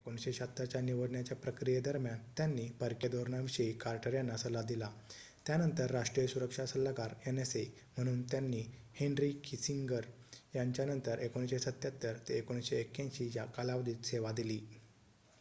[0.07, 4.89] १९७६ च्या निवडण्याच्या प्रक्रियेदरम्यान त्यांनी परकीय धोरणाविषयी कार्टर यांना सल्ला दिला
[5.47, 7.63] त्यानंतर राष्ट्रीय सुरक्षा सल्लागार nsa
[7.97, 8.63] म्हणून त्यांनी
[8.95, 10.05] हेन्री किसिंगर
[10.55, 14.59] यांच्यानंतर १९७७ ते १९८१ या कालावधीत सेवा दिली